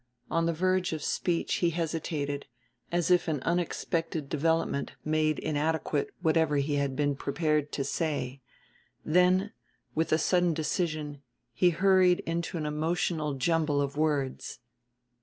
On 0.31 0.47
the 0.47 0.51
verge 0.51 0.93
of 0.93 1.03
speech 1.03 1.57
he 1.61 1.69
hesitated, 1.69 2.47
as 2.91 3.11
if 3.11 3.27
an 3.27 3.39
unexpected 3.43 4.29
development 4.29 4.93
made 5.05 5.37
inadequate 5.37 6.09
whatever 6.21 6.55
he 6.57 6.77
had 6.77 6.95
been 6.95 7.15
prepared 7.15 7.71
to 7.73 7.83
say; 7.83 8.41
then, 9.05 9.53
with 9.93 10.11
a 10.11 10.17
sudden 10.17 10.55
decision, 10.55 11.21
he 11.53 11.69
hurried 11.69 12.21
into 12.21 12.57
an 12.57 12.65
emotional 12.65 13.35
jumble 13.35 13.79
of 13.79 13.95
words. 13.95 14.57